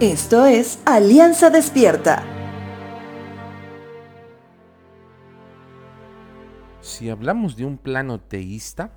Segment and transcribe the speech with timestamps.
[0.00, 2.22] Esto es Alianza Despierta.
[6.82, 8.92] Si hablamos de un plano teísta,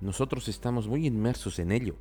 [0.00, 1.96] nosotros estamos muy inmersos en ello.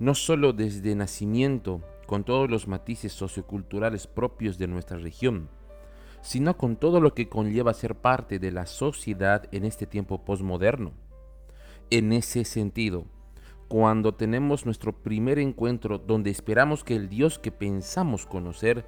[0.00, 5.48] No solo desde nacimiento, con todos los matices socioculturales propios de nuestra región,
[6.20, 10.94] sino con todo lo que conlleva ser parte de la sociedad en este tiempo posmoderno.
[11.90, 13.06] En ese sentido,
[13.72, 18.84] cuando tenemos nuestro primer encuentro donde esperamos que el Dios que pensamos conocer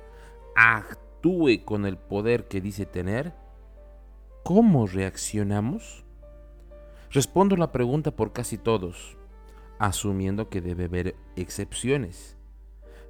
[0.57, 3.33] actúe con el poder que dice tener,
[4.43, 6.05] ¿cómo reaccionamos?
[7.11, 9.17] Respondo la pregunta por casi todos,
[9.79, 12.37] asumiendo que debe haber excepciones.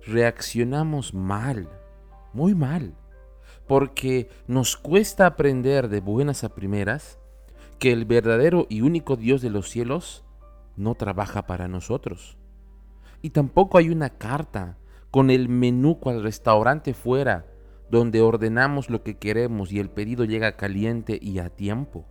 [0.07, 1.69] Reaccionamos mal,
[2.33, 2.95] muy mal,
[3.67, 7.19] porque nos cuesta aprender de buenas a primeras
[7.81, 10.25] que el verdadero y único Dios de los cielos
[10.77, 12.37] no trabaja para nosotros.
[13.23, 14.79] Y tampoco hay una carta
[15.11, 17.47] con el menú cual restaurante fuera,
[17.91, 22.07] donde ordenamos lo que queremos y el pedido llega caliente y a tiempo.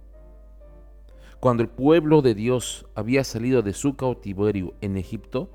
[1.40, 5.50] Cuando el pueblo de Dios había salido de su cautiverio en Egipto,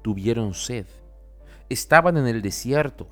[0.00, 0.86] tuvieron sed.
[1.68, 3.08] Estaban en el desierto.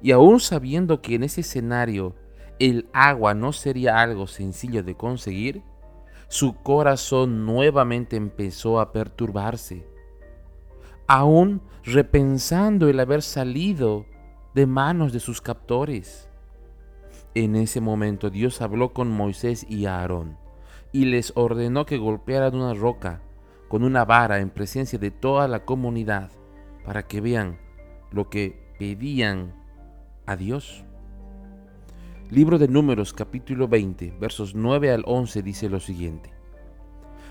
[0.00, 2.14] Y aún sabiendo que en ese escenario
[2.60, 5.62] el agua no sería algo sencillo de conseguir,
[6.30, 9.84] su corazón nuevamente empezó a perturbarse,
[11.08, 14.06] aún repensando el haber salido
[14.54, 16.30] de manos de sus captores.
[17.34, 20.38] En ese momento Dios habló con Moisés y Aarón
[20.92, 23.22] y les ordenó que golpearan una roca
[23.68, 26.30] con una vara en presencia de toda la comunidad
[26.84, 27.58] para que vean
[28.12, 29.52] lo que pedían
[30.26, 30.84] a Dios.
[32.30, 36.30] Libro de Números capítulo 20 versos 9 al 11 dice lo siguiente.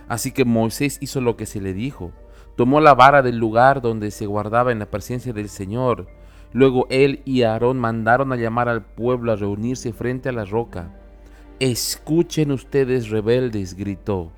[0.09, 2.11] Así que Moisés hizo lo que se le dijo,
[2.57, 6.07] tomó la vara del lugar donde se guardaba en la presencia del Señor.
[6.51, 10.93] Luego él y Aarón mandaron a llamar al pueblo a reunirse frente a la roca.
[11.61, 14.33] Escuchen ustedes rebeldes, gritó.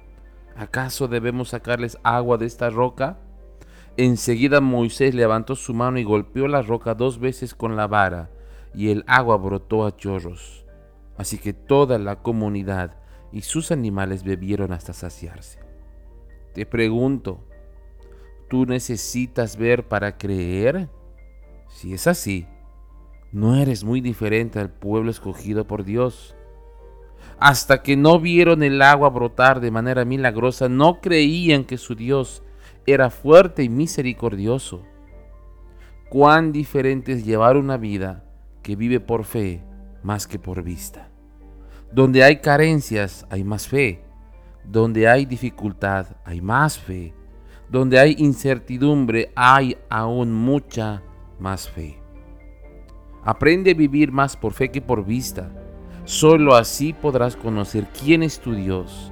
[0.55, 3.17] ¿Acaso debemos sacarles agua de esta roca?
[3.97, 8.29] Enseguida Moisés levantó su mano y golpeó la roca dos veces con la vara
[8.73, 10.65] y el agua brotó a chorros.
[11.17, 12.95] Así que toda la comunidad
[13.31, 15.59] y sus animales bebieron hasta saciarse.
[16.53, 17.45] Te pregunto,
[18.49, 20.89] ¿tú necesitas ver para creer?
[21.69, 22.47] Si es así,
[23.31, 26.35] no eres muy diferente al pueblo escogido por Dios.
[27.39, 32.43] Hasta que no vieron el agua brotar de manera milagrosa, no creían que su Dios
[32.85, 34.83] era fuerte y misericordioso.
[36.09, 38.30] Cuán diferente es llevar una vida
[38.71, 39.61] que vive por fe
[40.01, 41.09] más que por vista.
[41.91, 44.01] Donde hay carencias hay más fe.
[44.63, 47.13] Donde hay dificultad hay más fe.
[47.67, 51.03] Donde hay incertidumbre hay aún mucha
[51.37, 51.99] más fe.
[53.25, 55.51] Aprende a vivir más por fe que por vista.
[56.05, 59.11] Solo así podrás conocer quién es tu Dios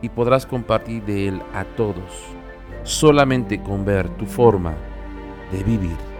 [0.00, 2.24] y podrás compartir de Él a todos,
[2.84, 4.74] solamente con ver tu forma
[5.52, 6.13] de vivir.